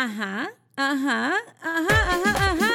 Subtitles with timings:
[0.00, 2.72] Ajá, ajá, ajá, ajá, ajá.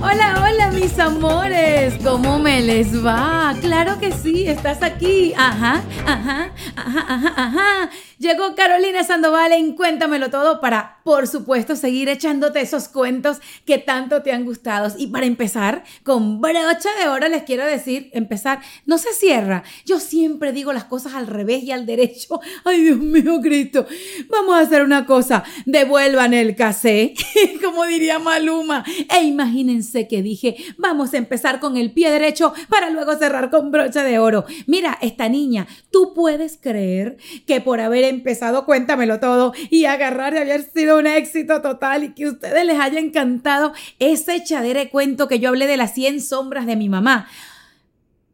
[0.00, 3.54] Hola, hola mis amores, ¿cómo me les va?
[3.60, 5.32] Claro que sí, estás aquí.
[5.36, 7.90] Ajá, ajá, ajá, ajá, ajá.
[8.22, 14.22] Llegó Carolina Sandoval en Cuéntamelo Todo para, por supuesto, seguir echándote esos cuentos que tanto
[14.22, 14.94] te han gustado.
[14.96, 19.64] Y para empezar, con brocha de oro les quiero decir, empezar, no se cierra.
[19.84, 22.40] Yo siempre digo las cosas al revés y al derecho.
[22.64, 23.86] Ay, Dios mío, Cristo.
[24.30, 27.14] Vamos a hacer una cosa, devuelvan el casé,
[27.60, 28.84] como diría Maluma.
[29.12, 33.72] E imagínense que dije, vamos a empezar con el pie derecho para luego cerrar con
[33.72, 34.44] brocha de oro.
[34.68, 37.16] Mira, esta niña, tú puedes creer
[37.48, 42.14] que por haber empezado Cuéntamelo Todo y agarrar y haber sido un éxito total y
[42.14, 46.20] que a ustedes les haya encantado ese chadere cuento que yo hablé de las 100
[46.20, 47.28] sombras de mi mamá.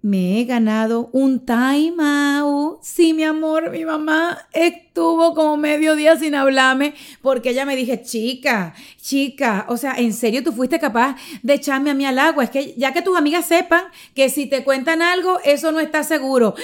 [0.00, 2.78] Me he ganado un time out.
[2.82, 8.00] Sí, mi amor, mi mamá estuvo como medio día sin hablarme porque ella me dije,
[8.02, 12.44] chica, chica, o sea, ¿en serio tú fuiste capaz de echarme a mí al agua?
[12.44, 13.82] Es que ya que tus amigas sepan
[14.14, 16.54] que si te cuentan algo, eso no está seguro.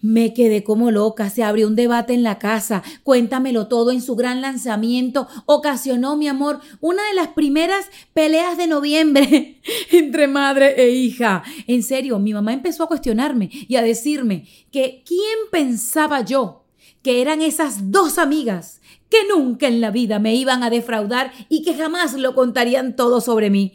[0.00, 4.16] Me quedé como loca, se abrió un debate en la casa, cuéntamelo todo en su
[4.16, 9.60] gran lanzamiento, ocasionó, mi amor, una de las primeras peleas de noviembre
[9.90, 11.42] entre madre e hija.
[11.66, 16.64] En serio, mi mamá empezó a cuestionarme y a decirme que quién pensaba yo
[17.02, 21.62] que eran esas dos amigas que nunca en la vida me iban a defraudar y
[21.62, 23.74] que jamás lo contarían todo sobre mí.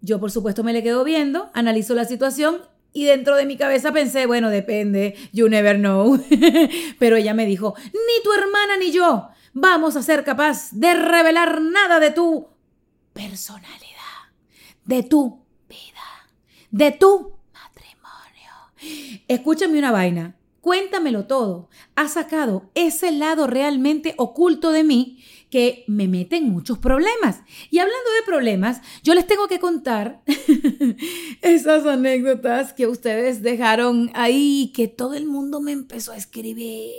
[0.00, 2.62] Yo, por supuesto, me le quedo viendo, analizo la situación
[2.96, 6.18] y dentro de mi cabeza pensé, bueno, depende, you never know.
[6.98, 11.60] Pero ella me dijo, ni tu hermana ni yo vamos a ser capaz de revelar
[11.60, 12.48] nada de tu
[13.12, 14.32] personalidad,
[14.86, 16.30] de tu vida,
[16.70, 19.20] de tu matrimonio.
[19.28, 21.68] Escúchame una vaina, cuéntamelo todo.
[21.96, 27.40] Ha sacado ese lado realmente oculto de mí que me mete en muchos problemas.
[27.70, 30.22] Y hablando de problemas, yo les tengo que contar
[31.46, 36.92] esas anécdotas que ustedes dejaron ahí, que todo el mundo me empezó a escribir.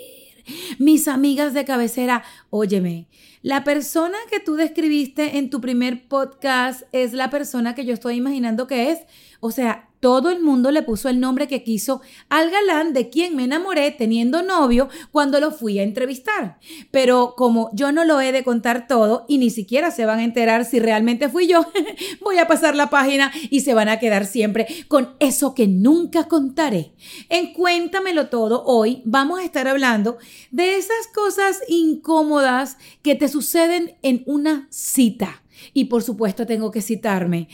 [0.79, 3.07] Mis amigas de cabecera, óyeme,
[3.41, 8.15] la persona que tú describiste en tu primer podcast es la persona que yo estoy
[8.15, 8.99] imaginando que es.
[9.39, 13.35] O sea, todo el mundo le puso el nombre que quiso al galán de quien
[13.35, 16.59] me enamoré teniendo novio cuando lo fui a entrevistar.
[16.91, 20.23] Pero como yo no lo he de contar todo y ni siquiera se van a
[20.23, 21.65] enterar si realmente fui yo,
[22.21, 26.27] voy a pasar la página y se van a quedar siempre con eso que nunca
[26.27, 26.93] contaré.
[27.29, 30.17] En Cuéntamelo todo, hoy vamos a estar hablando
[30.51, 35.43] de esas cosas incómodas que te suceden en una cita.
[35.73, 37.47] Y por supuesto tengo que citarme.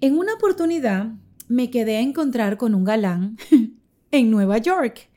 [0.00, 1.08] En una oportunidad,
[1.48, 3.36] me quedé a encontrar con un galán
[4.10, 5.08] en Nueva York.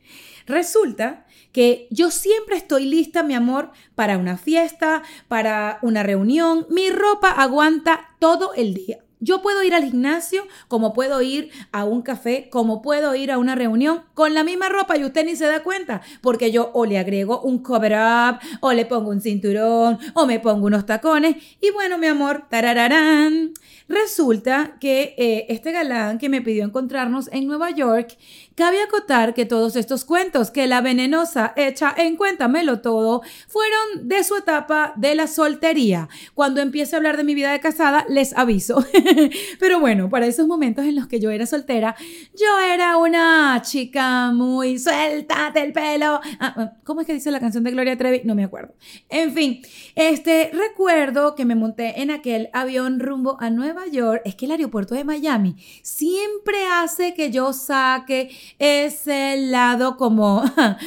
[0.48, 6.66] Resulta que yo siempre estoy lista, mi amor, para una fiesta, para una reunión.
[6.70, 9.00] Mi ropa aguanta todo el día.
[9.24, 13.38] Yo puedo ir al gimnasio, como puedo ir a un café, como puedo ir a
[13.38, 16.88] una reunión con la misma ropa y usted ni se da cuenta, porque yo o
[16.88, 21.36] le agrego un cover up, o le pongo un cinturón, o me pongo unos tacones.
[21.62, 23.54] Y bueno, mi amor, tarararán.
[23.92, 28.18] Resulta que eh, este galán que me pidió encontrarnos en Nueva York,
[28.56, 34.24] cabe acotar que todos estos cuentos que la venenosa hecha en Cuéntamelo Todo fueron de
[34.24, 36.08] su etapa de la soltería.
[36.34, 38.86] Cuando empiece a hablar de mi vida de casada, les aviso.
[39.60, 41.98] Pero bueno, para esos momentos en los que yo era soltera,
[42.34, 46.22] yo era una chica muy suelta del pelo.
[46.40, 48.22] Ah, ah, ¿Cómo es que dice la canción de Gloria Trevi?
[48.24, 48.74] No me acuerdo.
[49.10, 49.62] En fin,
[49.96, 53.81] este recuerdo que me monté en aquel avión rumbo a Nueva
[54.24, 58.30] Es que el aeropuerto de Miami siempre hace que yo saque
[58.60, 60.78] ese lado como un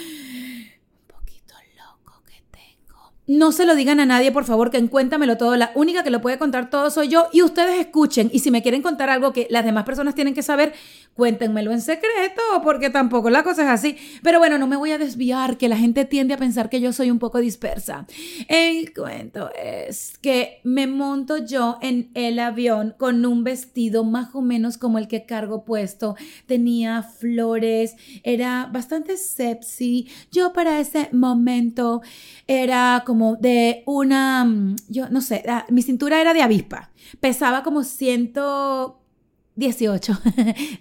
[1.06, 3.12] poquito loco que tengo.
[3.26, 5.56] No se lo digan a nadie, por favor, que en Cuéntamelo Todo.
[5.56, 7.28] La única que lo puede contar todo soy yo.
[7.32, 8.28] Y ustedes escuchen.
[8.32, 10.74] Y si me quieren contar algo que las demás personas tienen que saber,
[11.14, 13.96] cuéntenmelo en secreto, porque tampoco la cosa es así.
[14.22, 16.92] Pero bueno, no me voy a desviar, que la gente tiende a pensar que yo
[16.92, 18.06] soy un poco dispersa.
[18.48, 24.42] El cuento es que me monto yo en el avión con un vestido más o
[24.42, 26.16] menos como el que cargo puesto.
[26.46, 30.08] Tenía flores, era bastante sexy.
[30.30, 32.02] Yo para ese momento
[32.46, 36.90] era como como de una, mm, yo no sé, ah, mi cintura era de avispa,
[37.20, 40.18] pesaba como 118,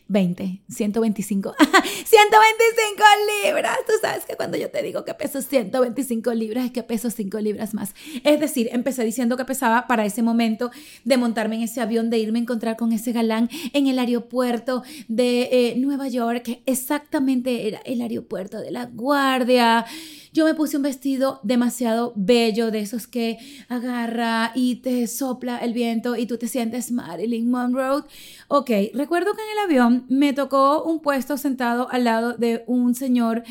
[0.07, 3.03] 20, 125, 125
[3.45, 3.77] libras.
[3.85, 7.39] Tú sabes que cuando yo te digo que peso 125 libras es que peso 5
[7.39, 7.93] libras más.
[8.23, 10.71] Es decir, empecé diciendo que pesaba para ese momento
[11.03, 14.81] de montarme en ese avión, de irme a encontrar con ese galán en el aeropuerto
[15.07, 19.85] de eh, Nueva York, que exactamente era el aeropuerto de la Guardia.
[20.33, 23.37] Yo me puse un vestido demasiado bello, de esos que
[23.69, 28.01] agarra y te sopla el viento y tú te sientes Marilyn Monroe.
[28.47, 32.95] Ok, recuerdo que en el avión me tocó un puesto sentado al lado de un
[32.95, 33.43] señor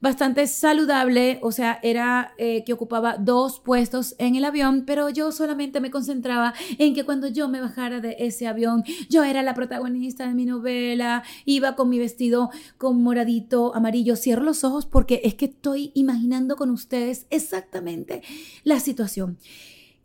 [0.00, 5.32] bastante saludable, o sea, era eh, que ocupaba dos puestos en el avión, pero yo
[5.32, 9.54] solamente me concentraba en que cuando yo me bajara de ese avión, yo era la
[9.54, 15.20] protagonista de mi novela, iba con mi vestido con moradito, amarillo, cierro los ojos porque
[15.24, 18.22] es que estoy imaginando con ustedes exactamente
[18.64, 19.38] la situación.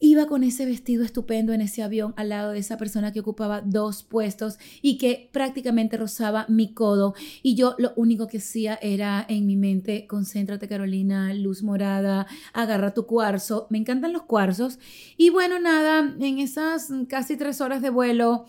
[0.05, 3.61] Iba con ese vestido estupendo en ese avión al lado de esa persona que ocupaba
[3.61, 7.15] dos puestos y que prácticamente rozaba mi codo.
[7.41, 12.93] Y yo lo único que hacía era en mi mente, concéntrate Carolina, luz morada, agarra
[12.93, 13.65] tu cuarzo.
[13.69, 14.77] Me encantan los cuarzos.
[15.15, 18.45] Y bueno, nada, en esas casi tres horas de vuelo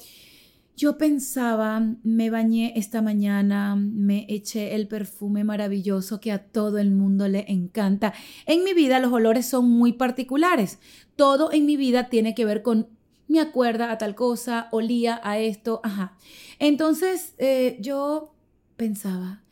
[0.77, 6.91] yo pensaba, me bañé esta mañana, me eché el perfume maravilloso que a todo el
[6.91, 8.13] mundo le encanta.
[8.47, 10.79] En mi vida los olores son muy particulares.
[11.17, 12.89] Todo en mi vida tiene que ver con
[13.27, 16.17] me acuerda a tal cosa, olía a esto, ajá.
[16.59, 18.35] Entonces eh, yo
[18.77, 19.43] pensaba,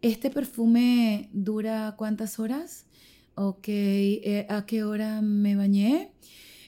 [0.00, 2.86] ¿este perfume dura cuántas horas?
[3.34, 6.12] Ok, eh, ¿a qué hora me bañé?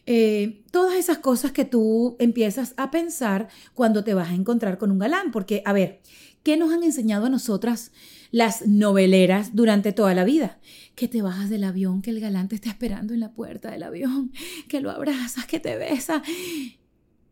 [0.07, 4.91] Eh, todas esas cosas que tú empiezas a pensar cuando te vas a encontrar con
[4.91, 5.31] un galán.
[5.31, 6.01] Porque, a ver,
[6.43, 7.93] ¿qué nos han enseñado a nosotras
[8.31, 10.59] las noveleras durante toda la vida?
[10.95, 13.83] Que te bajas del avión, que el galán te está esperando en la puerta del
[13.83, 14.33] avión,
[14.69, 16.23] que lo abrazas, que te besa.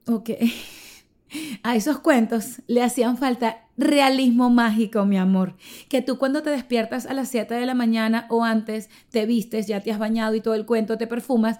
[0.06, 0.30] Ok.
[1.62, 5.56] A esos cuentos le hacían falta realismo mágico, mi amor.
[5.88, 9.66] Que tú cuando te despiertas a las 7 de la mañana o antes, te vistes,
[9.66, 11.58] ya te has bañado y todo el cuento, te perfumas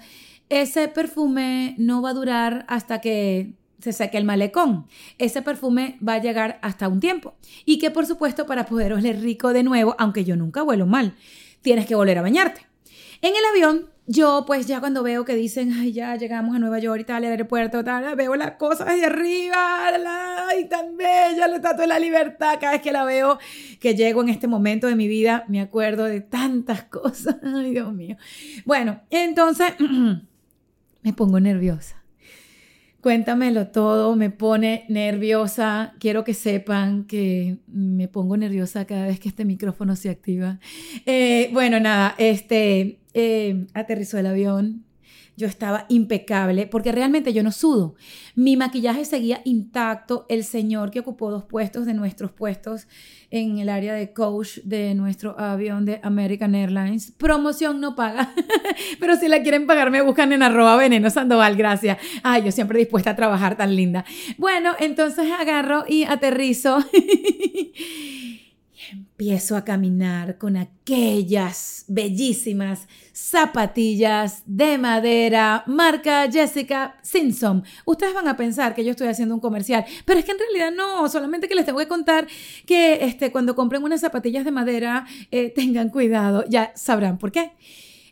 [0.52, 4.87] ese perfume no va a durar hasta que se seque el malecón.
[5.16, 7.34] Ese perfume va a llegar hasta un tiempo.
[7.64, 11.14] Y que por supuesto para poder rico de nuevo, aunque yo nunca huelo mal,
[11.62, 12.66] tienes que volver a bañarte.
[13.22, 16.78] En el avión, yo pues ya cuando veo que dicen, ay, ya llegamos a Nueva
[16.81, 19.88] York y tal, al aeropuerto, tal, veo la cosa desde arriba,
[20.50, 23.38] ay, tan bella la estatua de la libertad, cada vez que la veo,
[23.81, 27.90] que llego en este momento de mi vida, me acuerdo de tantas cosas, ay, Dios
[27.94, 28.16] mío.
[28.66, 29.72] Bueno, entonces...
[31.02, 32.02] me pongo nerviosa.
[33.00, 35.94] Cuéntamelo todo, me pone nerviosa.
[35.99, 40.60] Quiero que sepan que me pongo nerviosa cada vez que este micrófono se activa.
[41.04, 44.84] Eh, bueno, nada, este eh, aterrizó el avión,
[45.37, 47.94] yo estaba impecable porque realmente yo no sudo.
[48.34, 50.26] Mi maquillaje seguía intacto.
[50.29, 52.87] El señor que ocupó dos puestos de nuestros puestos
[53.31, 57.12] en el área de coach de nuestro avión de American Airlines.
[57.12, 58.34] Promoción no paga,
[59.00, 61.99] pero si la quieren pagar me buscan en arroba veneno sandoval, gracias.
[62.23, 64.05] Ay, yo siempre dispuesta a trabajar tan linda.
[64.37, 66.79] Bueno, entonces agarro y aterrizo.
[68.90, 77.65] empiezo a caminar con aquellas bellísimas zapatillas de madera, marca Jessica Simpson.
[77.84, 80.72] Ustedes van a pensar que yo estoy haciendo un comercial, pero es que en realidad
[80.72, 82.27] no, solamente que les tengo que contar
[82.67, 87.53] que este, cuando compren unas zapatillas de madera, eh, tengan cuidado, ya sabrán por qué.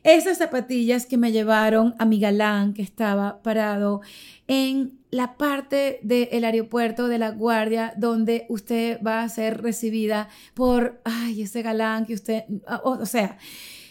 [0.03, 4.01] Esas zapatillas que me llevaron a mi galán que estaba parado
[4.47, 11.03] en la parte del aeropuerto de la guardia donde usted va a ser recibida por,
[11.05, 12.45] ay, ese galán que usted,
[12.83, 13.37] o, sea,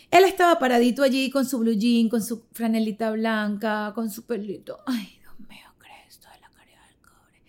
[0.09, 4.79] él estaba paradito allí con su blue jean, con su franelita blanca, con su pelito.
[4.87, 7.39] Ay, Dios mío, Cristo de la caridad del cobre.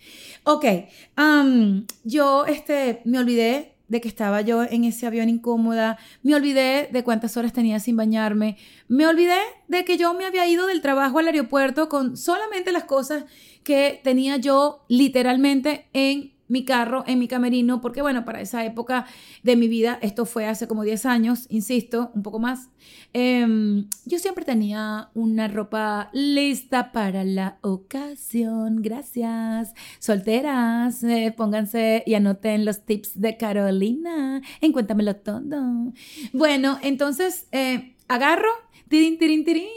[0.45, 6.89] Ok, yo este, me olvidé de que estaba yo en ese avión incómoda, me olvidé
[6.91, 8.57] de cuántas horas tenía sin bañarme,
[8.89, 12.85] me olvidé de que yo me había ido del trabajo al aeropuerto con solamente las
[12.85, 13.25] cosas
[13.65, 19.07] que tenía yo literalmente en mi carro en mi camerino, porque bueno, para esa época
[19.43, 22.69] de mi vida, esto fue hace como 10 años, insisto, un poco más,
[23.13, 28.83] em, yo siempre tenía una ropa lista para la ocasión.
[28.83, 29.75] Gracias.
[30.01, 34.43] Solteras, eh, pónganse y anoten los tips de Carolina.
[34.61, 35.93] Encuéntamelo todo.
[36.33, 38.51] Bueno, entonces eh, agarro,
[38.89, 39.69] tirín, tirín, tirín,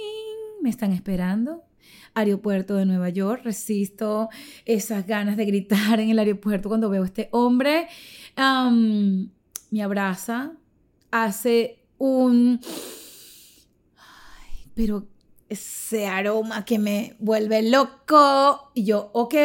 [0.61, 1.63] me están esperando
[2.13, 3.41] aeropuerto de Nueva York.
[3.43, 4.29] Resisto
[4.65, 7.88] esas ganas de gritar en el aeropuerto cuando veo a este hombre.
[8.38, 10.53] me abraza,
[11.12, 12.60] hace un...
[14.75, 15.08] Pero
[15.53, 18.72] ese aroma que me vuelve loco.
[18.74, 19.36] Y yo, ok,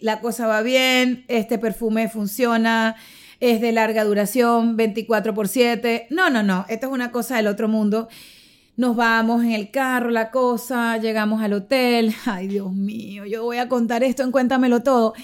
[0.00, 2.96] la cosa va bien, este perfume funciona,
[3.40, 6.08] es de larga duración, 24 por 7.
[6.10, 8.08] No, no, no, esto es una cosa del otro mundo.
[8.76, 12.12] Nos vamos en el carro, la cosa, llegamos al hotel.
[12.26, 15.14] Ay, Dios mío, yo voy a contar esto en Cuéntamelo todo.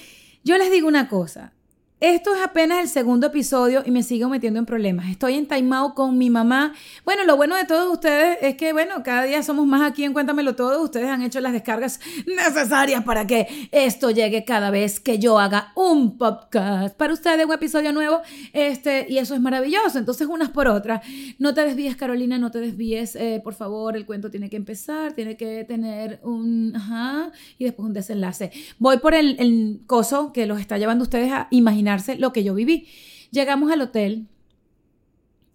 [0.43, 1.53] Yo les digo una cosa,
[2.01, 5.11] esto es apenas el segundo episodio y me sigo metiendo en problemas.
[5.11, 6.73] Estoy en entaimado con mi mamá.
[7.05, 10.13] Bueno, lo bueno de todos ustedes es que, bueno, cada día somos más aquí en
[10.13, 10.81] Cuéntamelo Todo.
[10.81, 15.73] Ustedes han hecho las descargas necesarias para que esto llegue cada vez que yo haga
[15.75, 18.21] un podcast para ustedes, un episodio nuevo.
[18.53, 19.99] Este, y eso es maravilloso.
[19.99, 21.01] Entonces, unas por otras.
[21.37, 23.15] No te desvíes, Carolina, no te desvíes.
[23.15, 26.73] Eh, por favor, el cuento tiene que empezar, tiene que tener un...
[26.75, 28.51] Ajá, y después un desenlace.
[28.79, 32.53] Voy por el, el coso que los está llevando ustedes a imaginar lo que yo
[32.53, 32.87] viví.
[33.31, 34.27] Llegamos al hotel.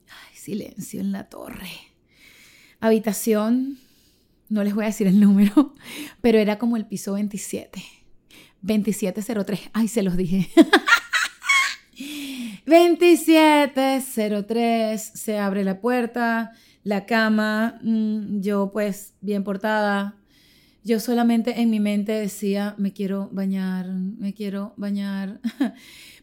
[0.08, 1.70] Ay, silencio en la torre.
[2.80, 3.78] Habitación,
[4.48, 5.74] no les voy a decir el número,
[6.20, 7.82] pero era como el piso 27.
[8.62, 9.60] 2703.
[9.72, 10.48] Ay, se los dije.
[12.66, 15.12] 2703.
[15.14, 16.52] Se abre la puerta,
[16.82, 17.78] la cama.
[17.82, 20.16] Mm, yo, pues, bien portada.
[20.82, 25.40] Yo solamente en mi mente decía, me quiero bañar, me quiero bañar.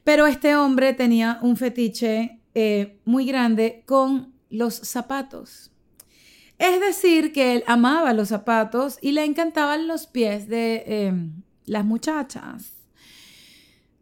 [0.03, 5.71] Pero este hombre tenía un fetiche eh, muy grande con los zapatos.
[6.59, 11.83] Es decir, que él amaba los zapatos y le encantaban los pies de em, las
[11.83, 12.73] muchachas.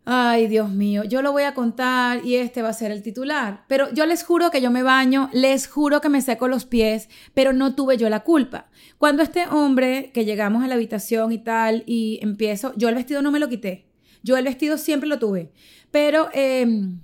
[0.03, 3.65] Ay, Dios mío, yo lo voy a contar y este va a ser el titular.
[3.67, 7.07] Pero yo les juro que yo me baño, les juro que me seco los pies,
[7.33, 8.67] pero no tuve yo la culpa.
[8.97, 13.21] Cuando este hombre, que llegamos a la habitación y tal, y empiezo, yo el vestido
[13.21, 13.90] no me lo quité.
[14.23, 15.51] Yo el vestido siempre lo tuve.
[15.91, 16.99] Pero em,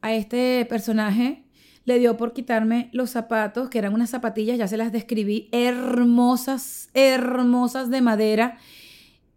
[0.00, 1.44] a este personaje
[1.84, 6.90] le dio por quitarme los zapatos, que eran unas zapatillas, ya se las describí, hermosas,
[6.92, 8.58] hermosas de madera.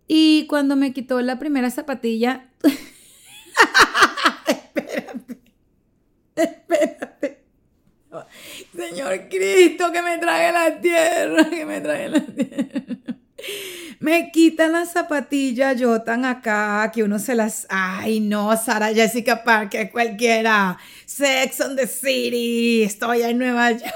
[0.08, 2.50] Y cuando me quitó la primera zapatilla...
[4.48, 5.39] espérate,
[6.36, 7.44] espérate.
[8.75, 13.15] Señor Cristo, que me trague la tierra, que me trague la tierra.
[14.00, 17.67] Me quitan las zapatillas, yo tan acá, que uno se las...
[17.69, 20.77] Ay, no, Sara Jessica Parker, cualquiera.
[21.05, 23.93] Sex on the City, estoy en Nueva York.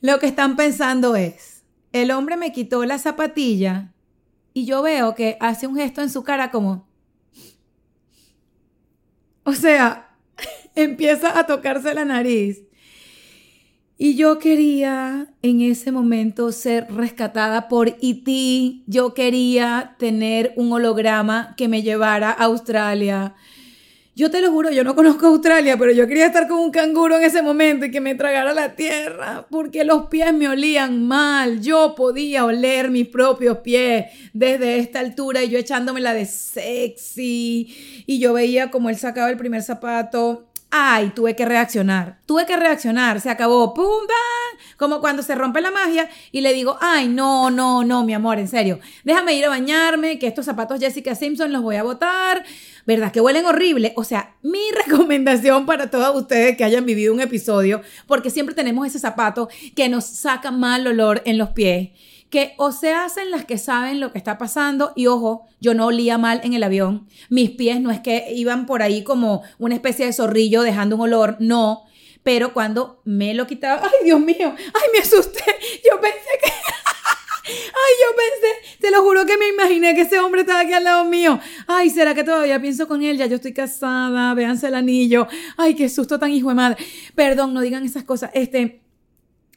[0.00, 1.62] Lo que están pensando es,
[1.92, 3.92] el hombre me quitó la zapatilla
[4.52, 6.88] y yo veo que hace un gesto en su cara como...
[9.44, 10.16] O sea,
[10.74, 12.62] empieza a tocarse la nariz
[14.04, 18.82] y yo quería en ese momento ser rescatada por E.T.
[18.88, 23.36] Yo quería tener un holograma que me llevara a Australia.
[24.16, 27.16] Yo te lo juro, yo no conozco Australia, pero yo quería estar con un canguro
[27.16, 31.60] en ese momento y que me tragara la tierra, porque los pies me olían mal.
[31.60, 38.04] Yo podía oler mis propios pies desde esta altura y yo echándomela de sexy.
[38.04, 42.56] Y yo veía como él sacaba el primer zapato ay, tuve que reaccionar, tuve que
[42.56, 47.08] reaccionar, se acabó, pum, bam, como cuando se rompe la magia y le digo, ay,
[47.08, 51.14] no, no, no, mi amor, en serio, déjame ir a bañarme, que estos zapatos Jessica
[51.14, 52.42] Simpson los voy a botar,
[52.86, 53.12] ¿verdad?
[53.12, 53.92] Que huelen horrible.
[53.96, 58.86] O sea, mi recomendación para todos ustedes que hayan vivido un episodio, porque siempre tenemos
[58.86, 61.90] ese zapato que nos saca mal olor en los pies
[62.32, 65.88] que o se hacen las que saben lo que está pasando y ojo, yo no
[65.88, 69.74] olía mal en el avión, mis pies no es que iban por ahí como una
[69.74, 71.84] especie de zorrillo dejando un olor, no,
[72.22, 75.44] pero cuando me lo quitaba, ay Dios mío, ay me asusté,
[75.84, 76.50] yo pensé que...
[77.44, 80.84] Ay, yo pensé, te lo juro que me imaginé que ese hombre estaba aquí al
[80.84, 81.40] lado mío.
[81.66, 83.18] Ay, ¿será que todavía pienso con él?
[83.18, 85.26] Ya yo estoy casada, véanse el anillo.
[85.56, 86.84] Ay, qué susto tan hijo de madre.
[87.16, 88.30] Perdón, no digan esas cosas.
[88.32, 88.80] Este,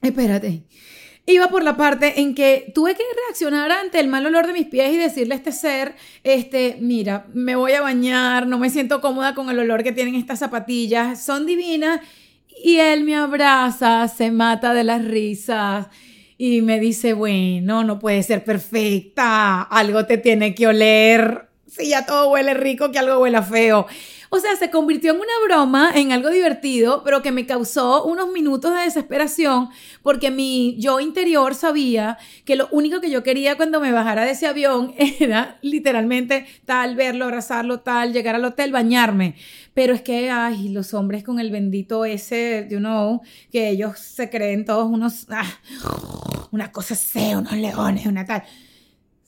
[0.01, 0.63] espérate
[1.27, 4.67] iba por la parte en que tuve que reaccionar ante el mal olor de mis
[4.67, 9.01] pies y decirle a este ser, este, mira, me voy a bañar, no me siento
[9.01, 12.01] cómoda con el olor que tienen estas zapatillas, son divinas.
[12.63, 15.87] Y él me abraza, se mata de las risas
[16.37, 21.49] y me dice, bueno, no puede ser perfecta, algo te tiene que oler.
[21.67, 23.87] si ya todo huele rico, que algo huela feo.
[24.29, 28.31] O sea, se convirtió en una broma, en algo divertido, pero que me causó unos
[28.31, 29.69] minutos de desesperación
[30.01, 34.31] porque mi yo interior sabía que lo único que yo quería cuando me bajara de
[34.31, 39.35] ese avión era literalmente tal, verlo, abrazarlo, tal, llegar al hotel, bañarme.
[39.73, 44.29] Pero es que, ay, los hombres con el bendito ese, you know, que ellos se
[44.29, 45.45] creen todos unos, ah,
[46.51, 48.43] una cosa así, unos leones, una tal.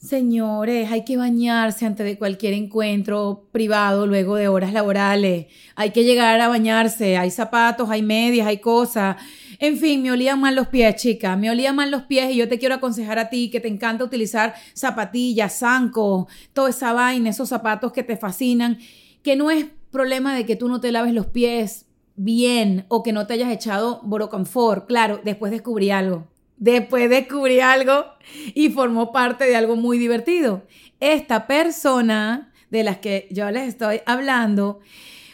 [0.00, 5.46] Señores, hay que bañarse antes de cualquier encuentro privado luego de horas laborales.
[5.74, 7.16] Hay que llegar a bañarse.
[7.16, 9.16] Hay zapatos, hay medias, hay cosas.
[9.58, 11.36] En fin, me olían mal los pies, chica.
[11.36, 14.04] Me olían mal los pies y yo te quiero aconsejar a ti que te encanta
[14.04, 18.78] utilizar zapatillas, zancos, toda esa vaina, esos zapatos que te fascinan,
[19.24, 23.12] que no es problema de que tú no te laves los pies bien o que
[23.12, 24.86] no te hayas echado boroconfort.
[24.86, 26.28] Claro, después descubrí algo
[26.58, 28.04] Después descubrí algo
[28.54, 30.66] y formó parte de algo muy divertido.
[31.00, 34.80] Esta persona de las que yo les estoy hablando,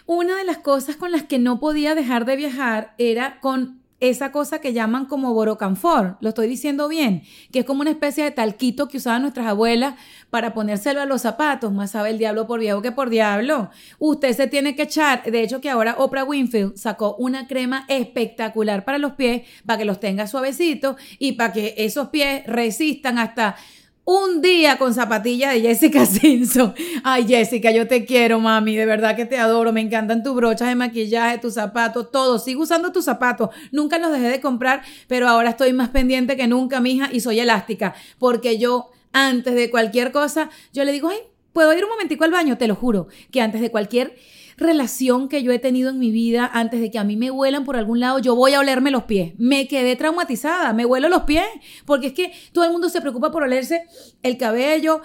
[0.06, 4.32] una de las cosas con las que no podía dejar de viajar era con esa
[4.32, 8.30] cosa que llaman como borocanfor, lo estoy diciendo bien, que es como una especie de
[8.30, 9.94] talquito que usaban nuestras abuelas
[10.30, 13.70] para ponérselo a los zapatos, más sabe el diablo por viejo que por diablo.
[13.98, 18.84] Usted se tiene que echar, de hecho que ahora Oprah Winfield sacó una crema espectacular
[18.84, 23.56] para los pies, para que los tenga suavecitos y para que esos pies resistan hasta
[24.04, 26.74] un día con zapatillas de Jessica Simpson.
[27.02, 28.76] Ay, Jessica, yo te quiero, mami.
[28.76, 29.72] De verdad que te adoro.
[29.72, 32.38] Me encantan tus brochas de maquillaje, tus zapatos, todo.
[32.38, 33.50] Sigo usando tus zapatos.
[33.72, 37.40] Nunca los dejé de comprar, pero ahora estoy más pendiente que nunca, mija, y soy
[37.40, 37.94] elástica.
[38.18, 41.18] Porque yo, antes de cualquier cosa, yo le digo, ay,
[41.52, 42.58] ¿puedo ir un momentico al baño?
[42.58, 44.16] Te lo juro, que antes de cualquier
[44.56, 47.64] relación que yo he tenido en mi vida, antes de que a mí me huelan
[47.64, 49.32] por algún lado, yo voy a olerme los pies.
[49.38, 51.46] Me quedé traumatizada, me huelo los pies,
[51.84, 53.84] porque es que todo el mundo se preocupa por olerse
[54.22, 55.00] el cabello,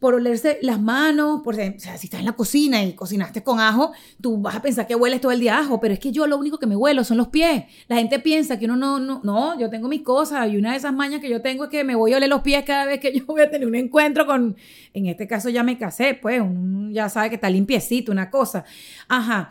[0.00, 3.60] por olerse las manos, por, o sea, si estás en la cocina y cocinaste con
[3.60, 6.26] ajo, tú vas a pensar que hueles todo el día ajo, pero es que yo
[6.26, 7.64] lo único que me huelo son los pies.
[7.88, 10.78] La gente piensa que uno no, no, no, yo tengo mis cosas y una de
[10.78, 13.00] esas mañas que yo tengo es que me voy a oler los pies cada vez
[13.00, 14.56] que yo voy a tener un encuentro con,
[14.92, 16.42] en este caso ya me casé, pues,
[16.90, 18.64] ya sabe que está limpiecito, una cosa.
[19.08, 19.50] Ajá.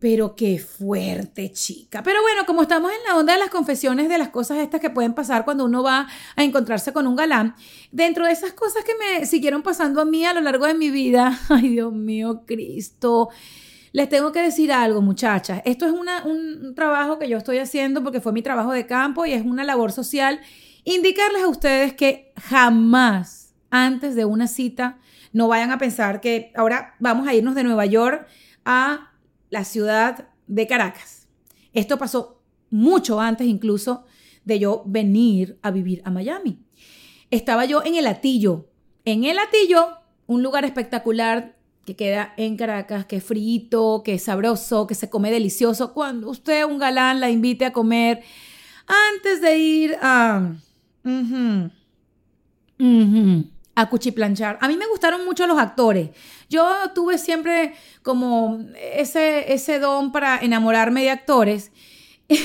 [0.00, 2.02] Pero qué fuerte, chica.
[2.02, 4.88] Pero bueno, como estamos en la onda de las confesiones de las cosas estas que
[4.88, 7.54] pueden pasar cuando uno va a encontrarse con un galán,
[7.92, 10.90] dentro de esas cosas que me siguieron pasando a mí a lo largo de mi
[10.90, 13.28] vida, ay Dios mío, Cristo,
[13.92, 15.60] les tengo que decir algo, muchachas.
[15.66, 19.32] Esto es un trabajo que yo estoy haciendo porque fue mi trabajo de campo y
[19.32, 20.40] es una labor social.
[20.84, 24.98] Indicarles a ustedes que jamás antes de una cita
[25.32, 28.26] no vayan a pensar que ahora vamos a irnos de Nueva York
[28.64, 29.12] a
[29.50, 31.28] la ciudad de Caracas.
[31.72, 34.04] Esto pasó mucho antes incluso
[34.44, 36.58] de yo venir a vivir a Miami.
[37.30, 38.68] Estaba yo en el Atillo.
[39.04, 39.88] En el Atillo,
[40.26, 45.10] un lugar espectacular que queda en Caracas, que es frito, que es sabroso, que se
[45.10, 45.92] come delicioso.
[45.92, 48.22] Cuando usted, un galán, la invite a comer
[49.14, 50.54] antes de ir a
[53.80, 54.58] a cuchiplanchar.
[54.60, 56.10] A mí me gustaron mucho los actores.
[56.48, 58.58] Yo tuve siempre como
[58.94, 61.72] ese, ese don para enamorarme de actores.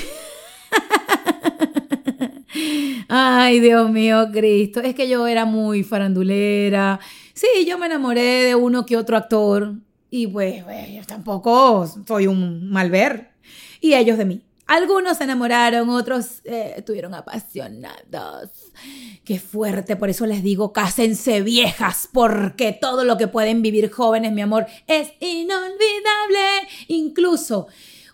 [3.10, 4.80] Ay, Dios mío, Cristo.
[4.82, 7.00] Es que yo era muy farandulera.
[7.34, 9.74] Sí, yo me enamoré de uno que otro actor.
[10.10, 13.32] Y pues, pues tampoco soy un mal ver.
[13.82, 14.42] Y ellos de mí.
[14.68, 18.50] Algunos se enamoraron, otros eh, estuvieron apasionados.
[19.24, 24.32] Qué fuerte, por eso les digo, cásense viejas, porque todo lo que pueden vivir jóvenes,
[24.32, 26.68] mi amor, es inolvidable.
[26.88, 27.68] Incluso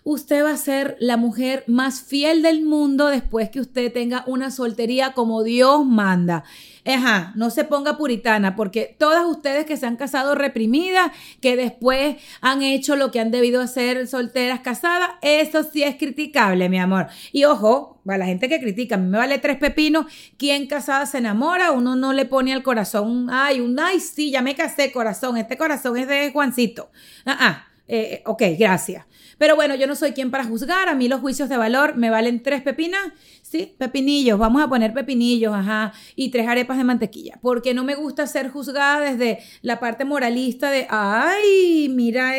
[0.04, 4.50] usted va a ser la mujer más fiel del mundo después que usted tenga una
[4.50, 6.44] soltería como Dios manda.
[6.84, 12.16] Ajá, no se ponga puritana, porque todas ustedes que se han casado reprimidas, que después
[12.40, 17.06] han hecho lo que han debido hacer solteras casadas, eso sí es criticable, mi amor.
[17.30, 21.06] Y ojo, a la gente que critica, a mí me vale tres pepinos, ¿quién casada
[21.06, 21.70] se enamora?
[21.70, 25.56] Uno no le pone al corazón, ay, un, ay, sí, ya me casé, corazón, este
[25.56, 26.90] corazón es de Juancito.
[27.24, 29.06] Ah, ah eh, ok, gracias.
[29.38, 30.88] Pero bueno, yo no soy quien para juzgar.
[30.88, 33.00] A mí los juicios de valor me valen tres pepinas,
[33.42, 33.74] ¿sí?
[33.78, 37.38] Pepinillos, vamos a poner pepinillos, ajá, y tres arepas de mantequilla.
[37.42, 42.36] Porque no me gusta ser juzgada desde la parte moralista de, ay, mira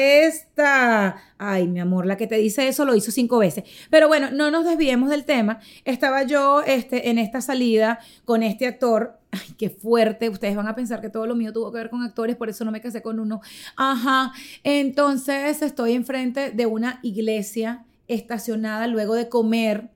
[0.56, 3.64] Ay, mi amor, la que te dice eso lo hizo cinco veces.
[3.90, 5.60] Pero bueno, no nos desviemos del tema.
[5.86, 10.76] Estaba yo este, en esta salida con este actor ay, qué fuerte, ustedes van a
[10.76, 13.02] pensar que todo lo mío tuvo que ver con actores, por eso no me casé
[13.02, 13.42] con uno.
[13.76, 14.32] Ajá,
[14.64, 19.90] entonces estoy enfrente de una iglesia estacionada luego de comer.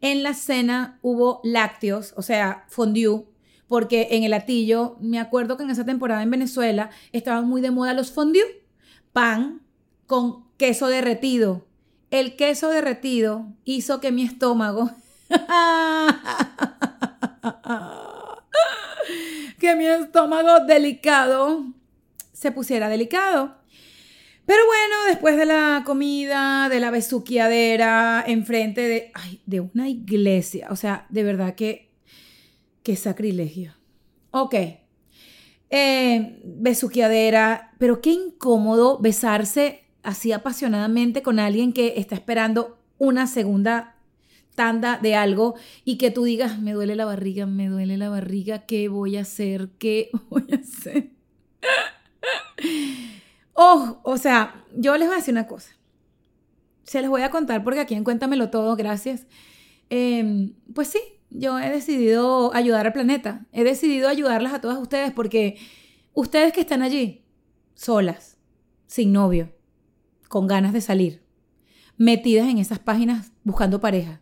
[0.00, 3.24] En la cena hubo lácteos, o sea, fondue,
[3.66, 7.70] porque en el latillo, me acuerdo que en esa temporada en Venezuela estaban muy de
[7.70, 8.62] moda los fondue,
[9.12, 9.63] pan
[10.06, 11.66] con queso derretido.
[12.10, 14.90] El queso derretido hizo que mi estómago
[19.58, 21.64] que mi estómago delicado
[22.32, 23.56] se pusiera delicado.
[24.46, 29.10] Pero bueno, después de la comida, de la besuqueadera, enfrente de,
[29.46, 31.90] de una iglesia, o sea, de verdad que,
[32.82, 33.74] qué sacrilegio.
[34.32, 34.54] Ok,
[35.70, 36.42] eh,
[37.78, 43.96] pero qué incómodo besarse así apasionadamente con alguien que está esperando una segunda
[44.54, 48.66] tanda de algo y que tú digas, me duele la barriga, me duele la barriga,
[48.66, 49.70] ¿qué voy a hacer?
[49.78, 51.10] ¿Qué voy a hacer?
[53.54, 55.70] Oh, o sea, yo les voy a decir una cosa.
[56.82, 59.26] Se les voy a contar porque aquí en Cuéntamelo Todo, gracias.
[59.90, 63.46] Em, pues sí, yo he decidido ayudar al planeta.
[63.52, 65.56] He decidido ayudarlas a todas ustedes porque
[66.12, 67.24] ustedes que están allí,
[67.74, 68.36] solas,
[68.86, 69.53] sin novio,
[70.28, 71.22] con ganas de salir,
[71.96, 74.20] metidas en esas páginas buscando pareja,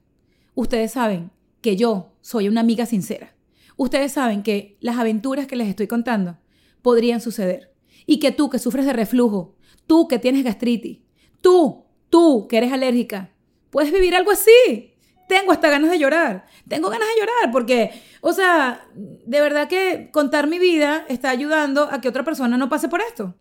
[0.55, 3.35] ustedes saben que yo soy una amiga sincera.
[3.77, 6.39] Ustedes saben que las aventuras que les estoy contando
[6.83, 7.73] podrían suceder
[8.07, 10.99] y que tú que sufres de reflujo, tú que tienes gastritis,
[11.41, 13.31] tú, tú que eres alérgica,
[13.71, 14.91] puedes vivir algo así.
[15.29, 16.47] Tengo hasta ganas de llorar.
[16.69, 21.89] Tengo ganas de llorar porque, o sea, de verdad que contar mi vida está ayudando
[21.91, 23.35] a que otra persona no pase por esto.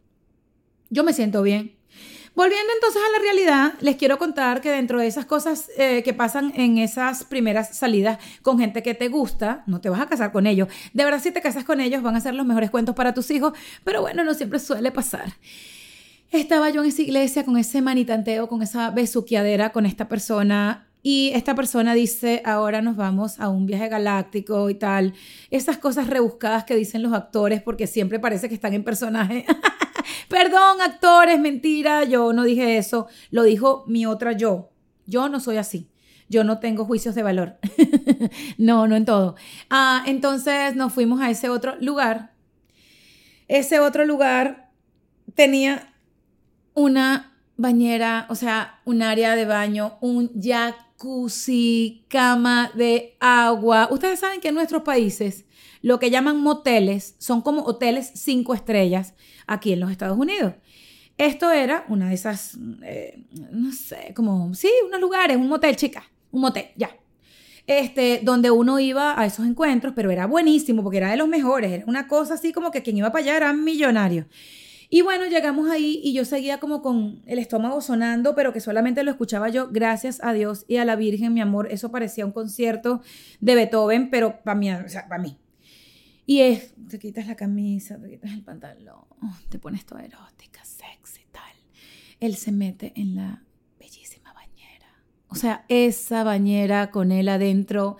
[0.90, 1.81] Yo me siento bien.
[2.34, 6.14] Volviendo entonces a la realidad, les quiero contar que dentro de esas cosas eh, que
[6.14, 10.32] pasan en esas primeras salidas con gente que te gusta, no te vas a casar
[10.32, 10.70] con ellos.
[10.94, 13.30] De verdad, si te casas con ellos, van a ser los mejores cuentos para tus
[13.32, 15.34] hijos, pero bueno, no siempre suele pasar.
[16.32, 21.32] Estaba yo en esa iglesia con ese manitanteo, con esa besuqueadera con esta persona y
[21.34, 25.14] esta persona dice, ahora nos vamos a un viaje galáctico y tal.
[25.50, 29.46] Esas cosas rebuscadas que dicen los actores porque siempre parece que están en personaje.
[30.28, 34.72] Perdón, actores, mentira, yo no dije eso, lo dijo mi otra yo.
[35.06, 35.90] Yo no soy así.
[36.30, 37.58] Yo no tengo juicios de valor.
[38.58, 39.36] no, no en todo.
[39.70, 42.34] Ah, entonces nos fuimos a ese otro lugar.
[43.50, 44.72] Ese otro lugar
[45.36, 45.94] tenía
[46.74, 53.90] una bañera, o sea, un área de baño, un jacuzzi, cama de agua.
[53.92, 55.46] Ustedes saben que en nuestros países
[55.82, 59.14] lo que llaman moteles son como hoteles cinco estrellas
[59.48, 60.54] aquí en los Estados Unidos.
[61.18, 66.04] Esto era una de esas, eh, no sé, como, sí, unos lugares, un motel, chica,
[66.32, 66.90] un motel, ya.
[67.68, 71.72] Este, donde uno iba a esos encuentros, pero era buenísimo porque era de los mejores,
[71.72, 74.26] era una cosa así como que quien iba para allá era millonario.
[74.94, 79.04] Y bueno, llegamos ahí y yo seguía como con el estómago sonando, pero que solamente
[79.04, 81.68] lo escuchaba yo, gracias a Dios y a la Virgen, mi amor.
[81.72, 83.02] Eso parecía un concierto
[83.40, 85.38] de Beethoven, pero para mí, o sea, para mí.
[86.32, 89.04] Y es, te quitas la camisa, te quitas el pantalón,
[89.50, 91.52] te pones toda erótica, sexy, tal.
[92.22, 93.44] Él se mete en la
[93.78, 95.04] bellísima bañera.
[95.28, 97.98] O sea, esa bañera con él adentro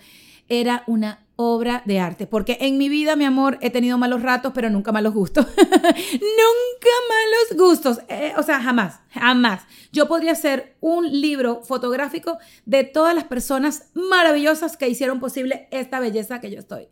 [0.48, 2.26] era una obra de arte.
[2.26, 5.44] Porque en mi vida, mi amor, he tenido malos ratos, pero nunca malos gustos.
[5.56, 7.98] nunca malos gustos.
[8.08, 9.64] Eh, o sea, jamás, jamás.
[9.92, 16.00] Yo podría hacer un libro fotográfico de todas las personas maravillosas que hicieron posible esta
[16.00, 16.88] belleza que yo estoy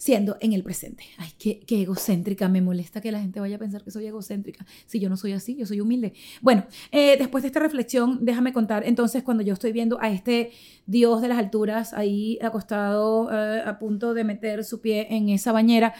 [0.00, 1.04] siendo en el presente.
[1.18, 4.64] Ay, qué, egocéntrica, me molesta que la gente vaya a pensar que soy egocéntrica.
[4.86, 6.14] Si yo no soy así, yo soy humilde.
[6.40, 10.52] Bueno, eh, después de esta reflexión, déjame contar entonces cuando yo estoy viendo a este
[10.86, 15.52] Dios de las alturas ahí acostado eh, a punto de meter su pie en esa
[15.52, 15.92] bañera.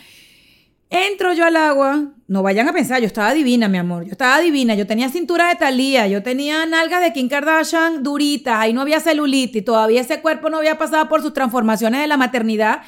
[0.89, 4.41] Entro yo al agua, no vayan a pensar, yo estaba divina, mi amor, yo estaba
[4.41, 8.81] divina, yo tenía cintura de talía, yo tenía nalgas de Kim Kardashian duritas, ahí no
[8.81, 12.81] había celulitis, todavía ese cuerpo no había pasado por sus transformaciones de la maternidad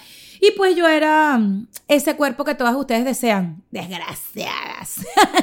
[0.45, 3.63] y pues yo era mm, ese cuerpo que todas ustedes desean.
[3.71, 4.97] Desgraciadas.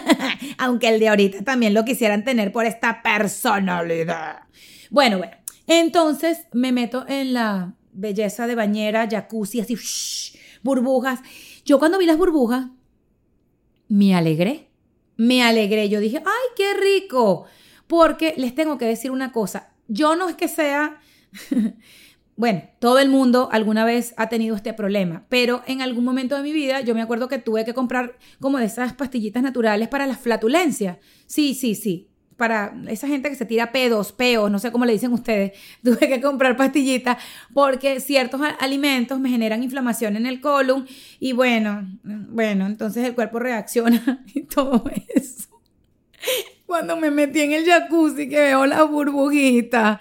[0.57, 4.41] Aunque el de ahorita también lo quisieran tener por esta personalidad.
[4.89, 5.37] Bueno, bueno.
[5.67, 9.77] Entonces me meto en la belleza de bañera, jacuzzi, así,
[10.63, 11.21] burbujas.
[11.63, 12.65] Yo cuando vi las burbujas,
[13.87, 14.67] me alegré.
[15.15, 15.87] Me alegré.
[15.87, 17.45] Yo dije, ay, qué rico.
[17.87, 19.71] Porque les tengo que decir una cosa.
[19.87, 20.99] Yo no es que sea
[22.39, 26.41] bueno, todo el mundo alguna vez ha tenido este problema, pero en algún momento de
[26.41, 30.07] mi vida yo me acuerdo que tuve que comprar como de esas pastillitas naturales para
[30.07, 30.99] las flatulencias.
[31.25, 32.07] Sí, sí, sí.
[32.37, 35.51] Para esa gente que se tira pedos, peos, no sé cómo le dicen ustedes,
[35.83, 37.17] tuve que comprar pastillitas
[37.53, 40.87] porque ciertos alimentos me generan inflamación en el colon
[41.19, 45.49] y bueno, bueno, entonces el cuerpo reacciona y todo eso.
[46.65, 49.99] Cuando me metí en el jacuzzi que veo la burbujita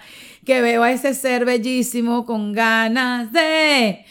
[0.49, 4.03] que veo a ese ser bellísimo con ganas de...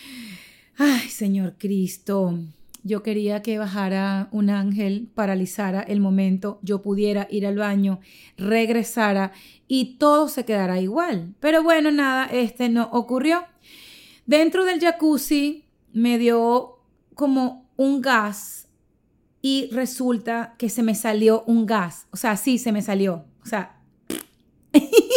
[0.77, 2.39] Ay, Señor Cristo,
[2.85, 7.99] yo quería que bajara un ángel, paralizara el momento, yo pudiera ir al baño,
[8.37, 9.33] regresara
[9.67, 11.35] y todo se quedara igual.
[11.41, 13.43] Pero bueno, nada, este no ocurrió.
[14.25, 16.79] Dentro del jacuzzi me dio
[17.17, 18.69] como un gas
[19.43, 22.07] y resulta que se me salió un gas.
[22.13, 23.25] O sea, sí, se me salió.
[23.43, 23.81] O sea,
[24.73, 24.79] se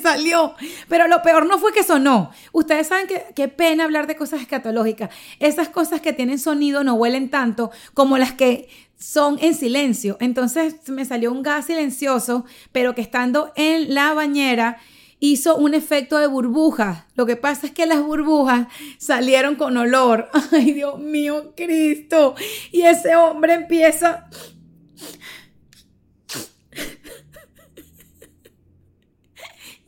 [0.00, 0.54] salió.
[0.88, 2.30] Pero lo peor no fue que sonó.
[2.52, 5.10] Ustedes saben que qué pena hablar de cosas escatológicas.
[5.40, 10.16] Esas cosas que tienen sonido no huelen tanto como las que son en silencio.
[10.20, 14.78] Entonces me salió un gas silencioso, pero que estando en la bañera
[15.18, 17.04] hizo un efecto de burbujas.
[17.14, 18.66] Lo que pasa es que las burbujas
[18.98, 20.28] salieron con olor.
[20.52, 22.34] Ay, Dios mío, Cristo.
[22.72, 24.28] Y ese hombre empieza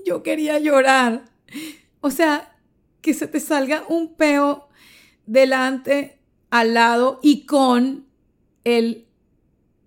[0.05, 1.25] yo quería llorar.
[2.01, 2.57] O sea,
[3.01, 4.69] que se te salga un peo
[5.27, 6.19] delante,
[6.51, 8.07] al lado y con
[8.63, 9.07] el,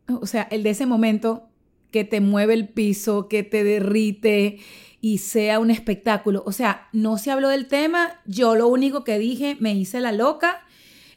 [0.10, 1.48] o sea, el de ese momento
[1.92, 4.60] que te mueve el piso, que te derrite
[5.00, 6.44] y sea un espectáculo.
[6.46, 10.12] O sea, no se habló del tema, yo lo único que dije, me hice la
[10.12, 10.66] loca.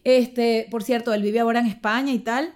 [0.04, 2.54] Este, por cierto, él vive ahora en España y tal.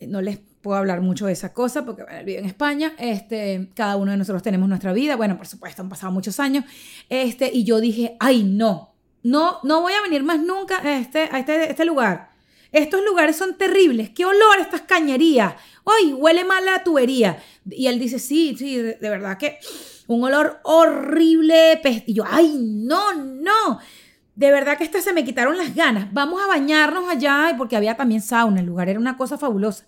[0.00, 3.96] No les puedo hablar mucho de esa cosa porque él vive en España, este, cada
[3.96, 6.64] uno de nosotros tenemos nuestra vida, bueno, por supuesto, han pasado muchos años,
[7.08, 11.28] este, y yo dije, ay, no, no, no voy a venir más nunca a este,
[11.30, 12.30] a este, este lugar.
[12.70, 17.36] Estos lugares son terribles, qué olor estas cañerías, ay, huele mal la tubería.
[17.68, 19.58] Y él dice, sí, sí, de, de verdad que
[20.06, 23.78] un olor horrible, y yo, ay, no, no.
[24.34, 26.10] De verdad que hasta se me quitaron las ganas.
[26.14, 29.84] Vamos a bañarnos allá, porque había también sauna, el lugar era una cosa fabulosa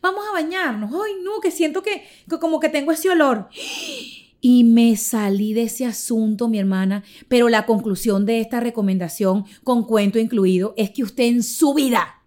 [0.00, 0.90] vamos a bañarnos.
[0.92, 2.04] Ay, no, que siento que,
[2.40, 3.48] como que tengo ese olor.
[4.40, 9.84] Y me salí de ese asunto, mi hermana, pero la conclusión de esta recomendación, con
[9.84, 12.17] cuento incluido, es que usted en su vida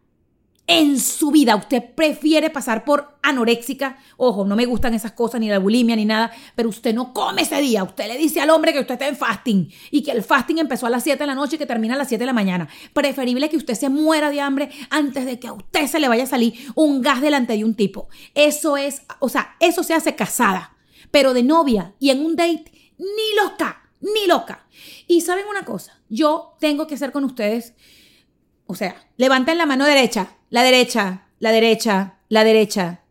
[0.71, 5.49] en su vida usted prefiere pasar por anoréxica, ojo, no me gustan esas cosas, ni
[5.49, 7.84] la bulimia, ni nada, pero usted no come ese día.
[7.84, 10.88] Usted le dice al hombre que usted está en fasting y que el fasting empezó
[10.88, 12.67] a las 7 de la noche y que termina a las 7 de la mañana.
[12.93, 16.23] Preferible que usted se muera de hambre antes de que a usted se le vaya
[16.23, 18.07] a salir un gas delante de un tipo.
[18.34, 20.77] Eso es, o sea, eso se hace casada,
[21.12, 24.65] pero de novia y en un date, ni loca, ni loca.
[25.07, 27.73] Y saben una cosa, yo tengo que hacer con ustedes
[28.71, 33.01] o sea, levanten la mano derecha, la derecha, la derecha, la derecha.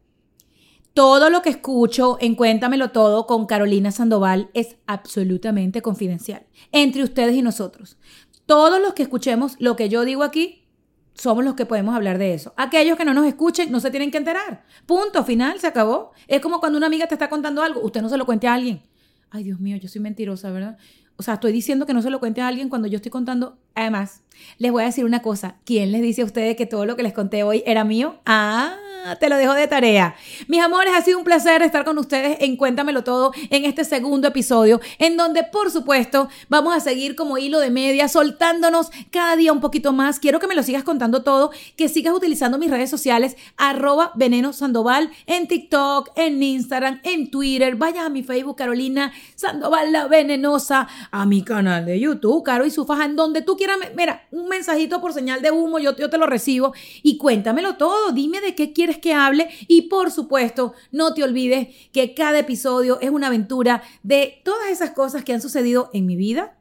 [0.92, 7.35] Todo lo que escucho en Cuéntamelo Todo con Carolina Sandoval es absolutamente confidencial entre ustedes
[7.35, 7.96] y nosotros.
[8.44, 10.66] Todos los que escuchemos lo que yo digo aquí,
[11.14, 12.53] somos los que podemos hablar de eso.
[12.59, 14.64] Aquellos que no nos escuchen no se tienen que enterar.
[14.85, 16.12] Punto, final, se acabó.
[16.29, 18.55] Es como cuando una amiga te está contando algo, usted no se lo cuente a
[18.55, 18.83] alguien.
[19.31, 20.76] Ay, Dios mío, yo soy mentirosa, ¿verdad?
[21.16, 23.59] O sea, estoy diciendo que no se lo cuente a alguien cuando yo estoy contando.
[23.74, 24.24] Además,
[24.59, 25.57] les voy a decir una cosa.
[25.64, 28.20] ¿Quién les dice a ustedes que todo lo que les conté hoy era mío?
[28.26, 28.76] Ah,
[29.18, 30.14] te lo dejo de tarea.
[30.48, 34.29] Mis amores, ha sido un placer estar con ustedes en Cuéntamelo Todo en este segundo
[34.29, 39.53] episodio, en donde, por supuesto, vamos a seguir como hilo de media, soltándonos cada día
[39.53, 40.18] un poquito más.
[40.18, 44.53] Quiero que me lo sigas contando todo, que sigas utilizando mis redes sociales, arroba veneno
[44.53, 47.76] sandoval, en TikTok, en Instagram, en Twitter.
[47.76, 52.70] Vayas a mi Facebook, Carolina Sandoval la Venenosa, a mi canal de YouTube, Caro y
[52.70, 53.79] su faja, en donde tú quieras.
[53.96, 58.12] Mira, un mensajito por señal de humo, yo, yo te lo recibo y cuéntamelo todo.
[58.12, 62.99] Dime de qué quieres que hable y por supuesto no te olvides que cada episodio
[63.01, 66.57] es una aventura de todas esas cosas que han sucedido en mi vida,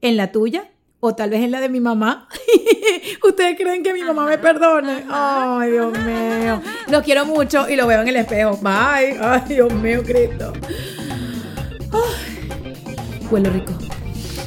[0.00, 2.28] en la tuya o tal vez en la de mi mamá.
[3.22, 5.04] ¿Ustedes creen que mi mamá me perdone?
[5.10, 6.62] Ay, Dios mío.
[6.88, 8.56] Los quiero mucho y lo veo en el espejo.
[8.62, 9.18] Bye.
[9.20, 10.52] Ay, Dios mío, Cristo.
[11.92, 12.78] Ay,
[13.30, 13.72] huelo rico.